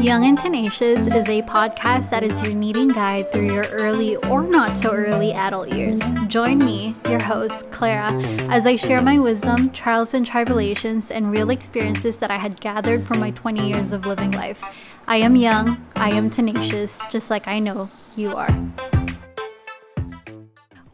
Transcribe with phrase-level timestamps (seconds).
[0.00, 4.44] Young and Tenacious is a podcast that is your needing guide through your early or
[4.44, 6.00] not so early adult years.
[6.28, 8.12] Join me, your host, Clara,
[8.48, 13.06] as I share my wisdom, trials and tribulations, and real experiences that I had gathered
[13.08, 14.62] from my 20 years of living life.
[15.08, 18.48] I am young, I am tenacious, just like I know you are.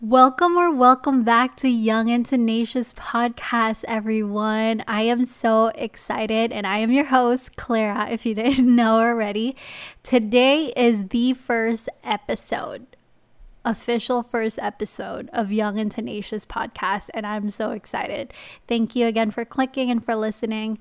[0.04, 4.84] Welcome or welcome back to Young and Tenacious Podcast, everyone.
[4.86, 9.56] I am so excited, and I am your host, Clara, if you didn't know already.
[10.02, 12.98] Today is the first episode,
[13.64, 18.34] official first episode of Young and Tenacious Podcast, and I'm so excited.
[18.68, 20.78] Thank you again for clicking and for listening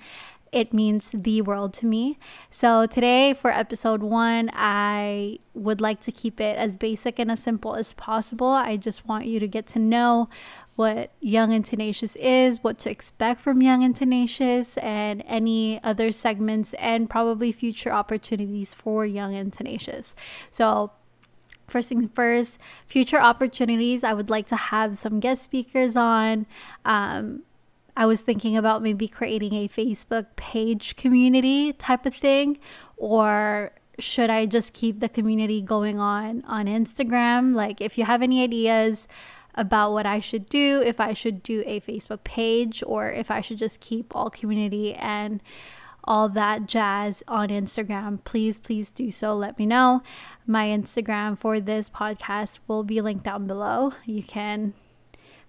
[0.53, 2.16] it means the world to me.
[2.49, 7.41] So, today for episode one, I would like to keep it as basic and as
[7.41, 8.48] simple as possible.
[8.48, 10.29] I just want you to get to know
[10.76, 16.12] what Young and Tenacious is, what to expect from Young and Tenacious, and any other
[16.12, 20.15] segments and probably future opportunities for Young and Tenacious.
[20.49, 20.91] So,
[21.67, 26.45] first things first, future opportunities, I would like to have some guest speakers on.
[26.85, 27.43] Um,
[27.96, 32.58] I was thinking about maybe creating a Facebook page community type of thing
[32.98, 37.54] or should I just keep the community going on on Instagram?
[37.54, 39.08] Like if you have any ideas
[39.55, 43.41] about what I should do, if I should do a Facebook page or if I
[43.41, 45.41] should just keep all community and
[46.05, 49.35] all that jazz on Instagram, please, please do so.
[49.35, 50.02] Let me know.
[50.46, 53.94] My Instagram for this podcast will be linked down below.
[54.05, 54.74] You can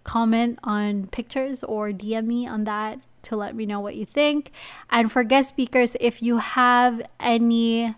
[0.05, 4.52] comment on pictures or DM me on that to let me know what you think.
[4.91, 7.94] And for guest speakers, if you have any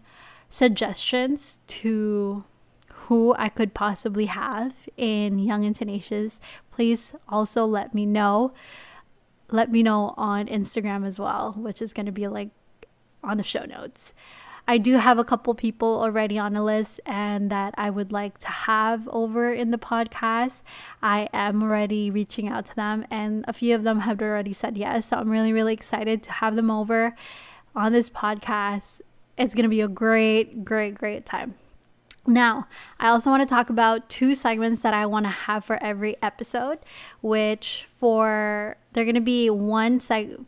[0.48, 2.44] suggestions to
[2.88, 6.40] who I could possibly have in Young and Tenacious,
[6.70, 8.52] please also let me know.
[9.50, 12.50] Let me know on Instagram as well, which is going to be like
[13.22, 14.12] on the show notes.
[14.68, 18.38] I do have a couple people already on the list and that I would like
[18.38, 20.62] to have over in the podcast.
[21.00, 24.76] I am already reaching out to them, and a few of them have already said
[24.76, 25.08] yes.
[25.08, 27.14] So I'm really, really excited to have them over
[27.76, 29.02] on this podcast.
[29.38, 31.54] It's going to be a great, great, great time.
[32.26, 32.66] Now,
[32.98, 36.16] I also want to talk about two segments that I want to have for every
[36.20, 36.80] episode,
[37.20, 40.44] which for they're going to be one seg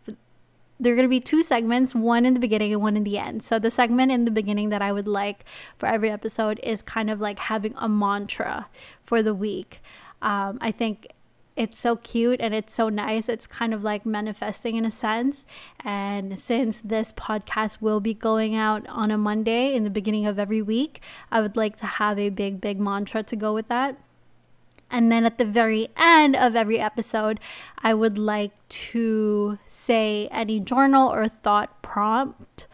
[0.81, 3.19] there are going to be two segments, one in the beginning and one in the
[3.19, 3.43] end.
[3.43, 5.45] So the segment in the beginning that I would like
[5.77, 8.69] for every episode is kind of like having a mantra
[9.03, 9.81] for the week.
[10.23, 11.09] Um, I think
[11.57, 13.29] it's so cute and it's so nice.
[13.29, 15.45] It's kind of like manifesting in a sense.
[15.85, 20.39] And since this podcast will be going out on a Monday in the beginning of
[20.39, 21.01] every week,
[21.33, 23.99] I would like to have a big, big mantra to go with that.
[24.91, 27.41] And then at the very end of every episode,
[27.79, 32.67] I would like to say any journal or thought prompt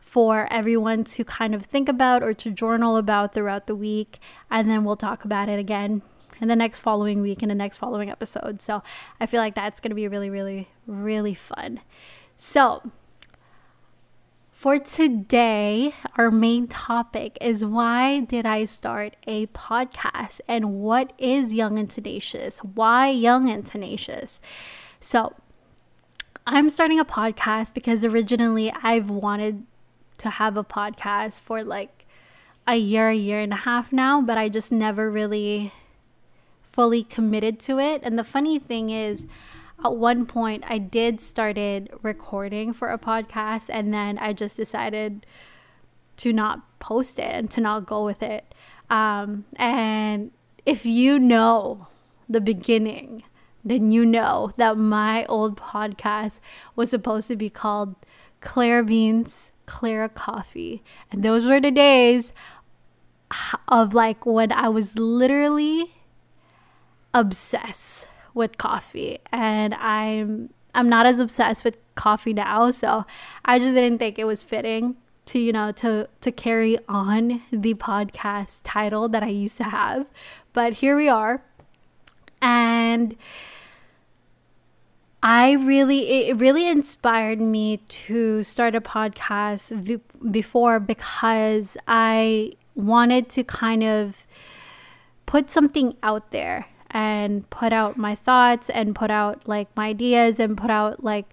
[0.00, 4.18] for everyone to kind of think about or to journal about throughout the week.
[4.50, 6.02] And then we'll talk about it again
[6.40, 8.60] in the next following week in the next following episode.
[8.60, 8.82] So
[9.20, 11.80] I feel like that's going to be really, really, really fun.
[12.36, 12.82] So,
[14.62, 21.52] for today, our main topic is why did I start a podcast and what is
[21.52, 22.60] Young and Tenacious?
[22.60, 24.38] Why Young and Tenacious?
[25.00, 25.34] So,
[26.46, 29.66] I'm starting a podcast because originally I've wanted
[30.18, 32.06] to have a podcast for like
[32.64, 35.72] a year, a year and a half now, but I just never really
[36.62, 38.00] fully committed to it.
[38.04, 39.26] And the funny thing is,
[39.84, 45.26] at one point I did started recording for a podcast and then I just decided
[46.18, 48.54] to not post it and to not go with it.
[48.90, 50.30] Um, and
[50.66, 51.88] if you know
[52.28, 53.24] the beginning,
[53.64, 56.40] then you know that my old podcast
[56.76, 57.94] was supposed to be called
[58.40, 60.82] Claire Beans, Clara Coffee.
[61.10, 62.32] And those were the days
[63.68, 65.94] of like when I was literally
[67.14, 73.04] obsessed with coffee and I'm I'm not as obsessed with coffee now, so
[73.44, 77.74] I just didn't think it was fitting to you know to to carry on the
[77.74, 80.08] podcast title that I used to have.
[80.52, 81.42] But here we are.
[82.40, 83.16] And
[85.22, 90.00] I really it really inspired me to start a podcast v-
[90.30, 94.26] before because I wanted to kind of
[95.26, 100.38] put something out there and put out my thoughts and put out like my ideas
[100.38, 101.26] and put out like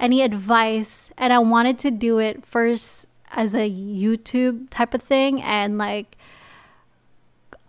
[0.00, 1.10] any advice.
[1.16, 6.16] And I wanted to do it first as a YouTube type of thing and like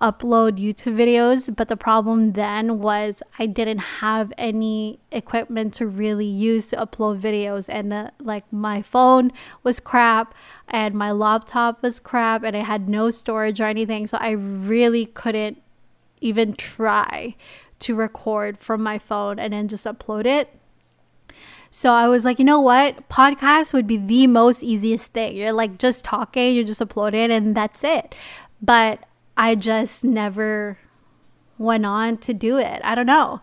[0.01, 6.25] upload YouTube videos, but the problem then was I didn't have any equipment to really
[6.25, 7.65] use to upload videos.
[7.67, 9.31] And uh, like my phone
[9.61, 10.33] was crap
[10.69, 15.05] and my laptop was crap and I had no storage or anything, so I really
[15.05, 15.61] couldn't
[16.21, 17.36] even try
[17.80, 20.54] to record from my phone and then just upload it.
[21.71, 23.10] So I was like, you know what?
[23.10, 25.36] Podcast would be the most easiest thing.
[25.36, 28.16] You're like just talking, you just upload it and that's it.
[28.62, 29.06] But
[29.38, 30.80] I just never
[31.57, 32.81] went on to do it.
[32.83, 33.42] I don't know.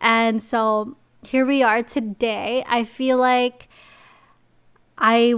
[0.00, 2.64] And so here we are today.
[2.68, 3.68] I feel like
[4.96, 5.34] I.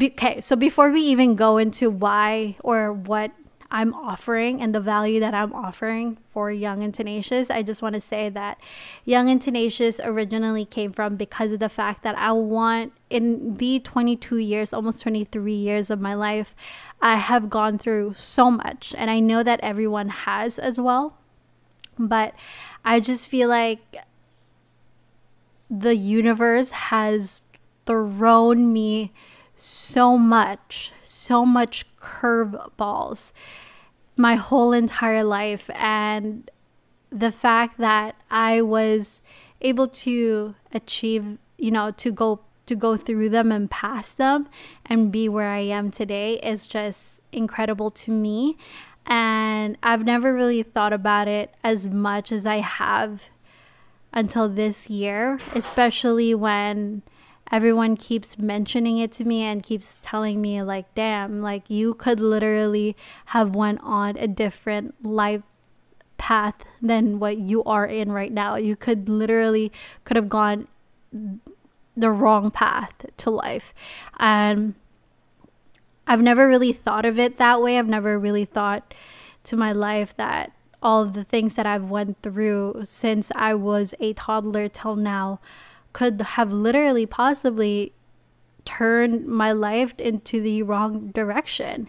[0.00, 3.32] Okay, so before we even go into why or what
[3.70, 7.94] I'm offering and the value that I'm offering for Young and Tenacious, I just want
[7.96, 8.58] to say that
[9.04, 13.80] Young and Tenacious originally came from because of the fact that I want, in the
[13.80, 16.54] 22 years, almost 23 years of my life,
[17.02, 18.94] I have gone through so much.
[18.96, 21.18] And I know that everyone has as well.
[21.98, 22.34] But
[22.84, 23.96] I just feel like
[25.70, 27.42] the universe has
[27.84, 29.12] thrown me
[29.54, 33.32] so much, so much curveballs
[34.16, 35.68] my whole entire life.
[35.74, 36.50] And
[37.10, 39.20] the fact that I was
[39.60, 44.46] able to achieve, you know, to go to go through them and pass them
[44.84, 48.58] and be where I am today is just incredible to me.
[49.06, 53.22] And I've never really thought about it as much as I have
[54.12, 57.02] until this year, especially when
[57.50, 62.20] everyone keeps mentioning it to me and keeps telling me like damn like you could
[62.20, 62.96] literally
[63.26, 65.42] have went on a different life
[66.18, 68.56] path than what you are in right now.
[68.56, 69.72] You could literally
[70.04, 70.68] could have gone
[71.96, 73.72] the wrong path to life.
[74.18, 74.74] And
[76.06, 77.78] i've never really thought of it that way.
[77.78, 78.94] I've never really thought
[79.44, 80.52] to my life that
[80.82, 85.40] all the things that i've went through since i was a toddler till now
[85.92, 87.92] could have literally possibly
[88.64, 91.88] turned my life into the wrong direction.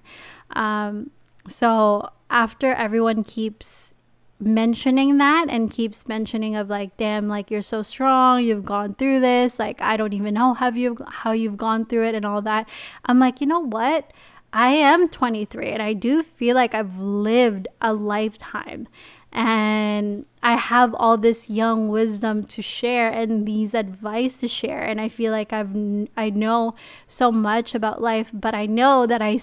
[0.51, 1.11] Um,
[1.47, 3.93] so after everyone keeps
[4.39, 9.19] mentioning that and keeps mentioning of like damn like you're so strong you've gone through
[9.19, 12.41] this like i don't even know how you how you've gone through it and all
[12.41, 12.65] that
[13.05, 14.09] i'm like you know what
[14.53, 18.87] i am 23 and i do feel like i've lived a lifetime
[19.31, 24.99] and I have all this young wisdom to share and these advice to share and
[24.99, 25.75] I feel like I've
[26.17, 26.73] I know
[27.07, 29.39] so much about life but I know that I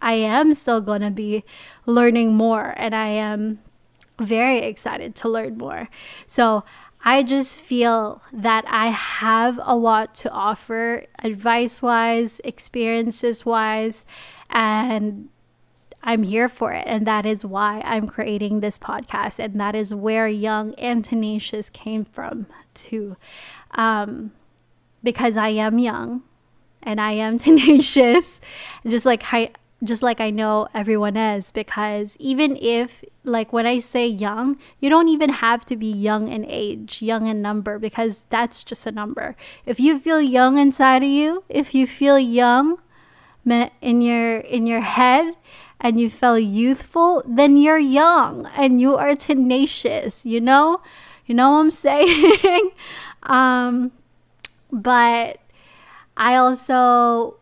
[0.00, 1.44] I am still going to be
[1.86, 3.60] learning more and I am
[4.18, 5.88] very excited to learn more.
[6.26, 6.64] So
[7.04, 14.04] I just feel that I have a lot to offer advice wise, experiences wise,
[14.48, 15.28] and
[16.04, 16.84] I'm here for it.
[16.86, 19.38] And that is why I'm creating this podcast.
[19.38, 23.16] And that is where Young and Tenacious came from, too.
[23.72, 24.32] Um,
[25.02, 26.22] because I am young
[26.82, 28.38] and I am tenacious,
[28.86, 29.50] just like I,
[29.82, 31.50] just like I know everyone is.
[31.50, 36.28] Because even if, like, when I say young, you don't even have to be young
[36.28, 39.36] in age, young in number, because that's just a number.
[39.64, 42.78] If you feel young inside of you, if you feel young
[43.46, 45.34] in your in your head
[45.80, 50.80] and you feel youthful, then you're young and you are tenacious, you know?
[51.26, 52.70] You know what I'm saying?
[53.24, 53.92] um,
[54.70, 55.38] but
[56.16, 57.36] I also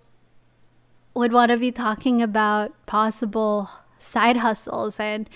[1.15, 3.71] would want to be talking about possible
[4.03, 5.29] side hustles and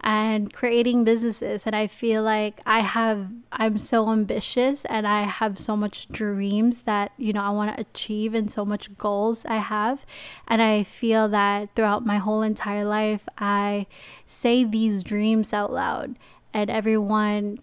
[0.00, 1.66] and creating businesses.
[1.66, 6.80] And i feel like i have i'm so ambitious and i have so much dreams
[6.80, 10.04] that you know i want to achieve and so much goals i have.
[10.46, 13.86] And i feel that throughout my whole entire life i
[14.26, 16.16] say these dreams out loud.
[16.52, 17.58] And everyone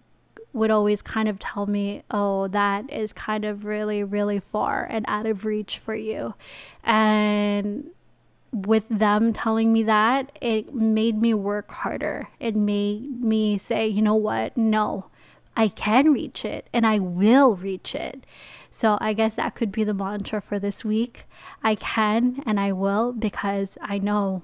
[0.53, 5.05] would always kind of tell me, oh, that is kind of really, really far and
[5.07, 6.33] out of reach for you.
[6.83, 7.91] And
[8.51, 12.29] with them telling me that, it made me work harder.
[12.39, 14.57] It made me say, you know what?
[14.57, 15.05] No,
[15.55, 18.25] I can reach it and I will reach it.
[18.69, 21.25] So I guess that could be the mantra for this week.
[21.63, 24.43] I can and I will because I know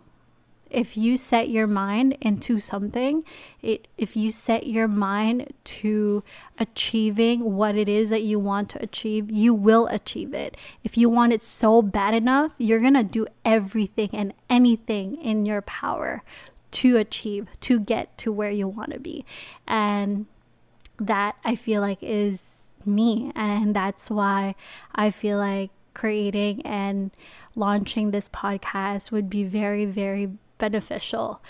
[0.69, 3.23] if you set your mind into something
[3.61, 6.23] it if you set your mind to
[6.59, 10.55] achieving what it is that you want to achieve you will achieve it.
[10.83, 15.45] If you want it so bad enough you're going to do everything and anything in
[15.45, 16.23] your power
[16.71, 19.25] to achieve to get to where you want to be.
[19.67, 20.25] And
[20.99, 22.41] that i feel like is
[22.85, 23.31] me.
[23.35, 24.55] And that's why
[24.93, 27.09] i feel like creating and
[27.55, 31.41] launching this podcast would be very very beneficial.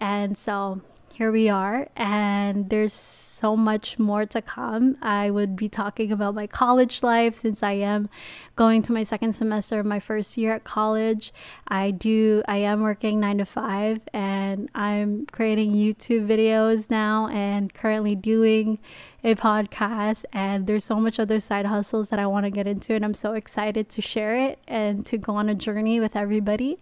[0.00, 0.80] And so
[1.14, 4.96] here we are, and there's so much more to come.
[5.02, 8.08] I would be talking about my college life since I am
[8.54, 11.32] going to my second semester of my first year at college.
[11.66, 17.74] I do, I am working nine to five, and I'm creating YouTube videos now and
[17.74, 18.78] currently doing
[19.24, 20.24] a podcast.
[20.32, 23.14] And there's so much other side hustles that I want to get into, and I'm
[23.14, 26.78] so excited to share it and to go on a journey with everybody.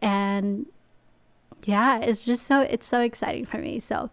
[0.00, 0.66] And
[1.64, 3.80] yeah, it's just so it's so exciting for me.
[3.80, 4.10] So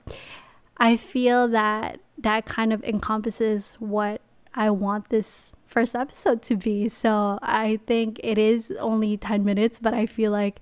[0.77, 4.21] I feel that that kind of encompasses what
[4.53, 6.89] I want this first episode to be.
[6.89, 10.59] So I think it is only 10 minutes, but I feel like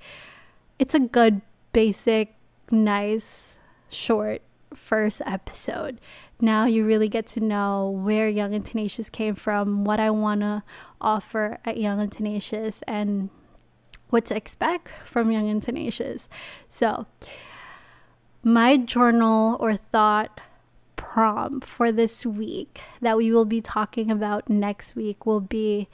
[0.77, 1.41] it's a good,
[1.74, 2.36] basic,
[2.71, 3.57] nice,
[3.89, 4.41] short
[4.74, 6.00] first episode.
[6.39, 10.41] Now you really get to know where Young and Tenacious came from, what I want
[10.41, 10.63] to
[11.01, 13.29] offer at Young and Tenacious, and
[14.09, 16.27] what to expect from Young and Tenacious.
[16.67, 17.05] So,
[18.43, 20.39] my journal or thought
[20.95, 25.87] prompt for this week that we will be talking about next week will be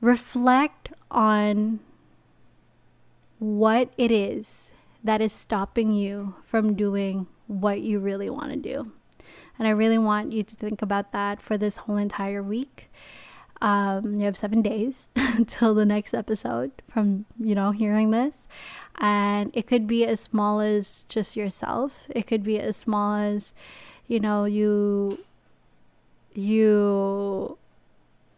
[0.00, 1.80] reflect on
[3.38, 4.70] what it is
[5.02, 8.92] that is stopping you from doing what you really want to do.
[9.58, 12.90] And I really want you to think about that for this whole entire week.
[13.60, 18.46] Um, you have seven days until the next episode from, you know, hearing this.
[18.98, 22.06] And it could be as small as just yourself.
[22.10, 23.54] It could be as small as,
[24.06, 25.24] you know, you,
[26.34, 27.58] you,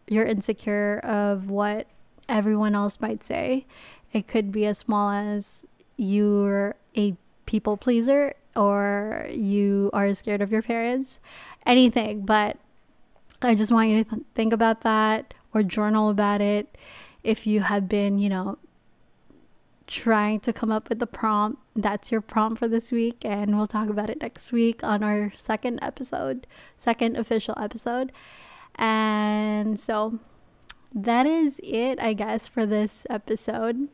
[0.07, 1.87] you're insecure of what
[2.27, 3.65] everyone else might say.
[4.13, 5.65] It could be as small as
[5.97, 11.19] you're a people pleaser or you are scared of your parents.
[11.65, 12.57] Anything, but
[13.41, 16.77] I just want you to th- think about that or journal about it.
[17.23, 18.57] If you have been, you know,
[19.87, 23.25] trying to come up with the prompt, that's your prompt for this week.
[23.25, 28.11] And we'll talk about it next week on our second episode, second official episode.
[28.75, 30.19] And so
[30.93, 33.89] that is it, I guess, for this episode.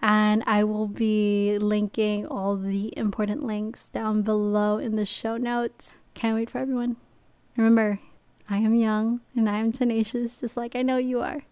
[0.00, 5.92] And I will be linking all the important links down below in the show notes.
[6.14, 6.96] Can't wait for everyone.
[7.56, 8.00] Remember,
[8.48, 11.42] I am young and I am tenacious, just like I know you are.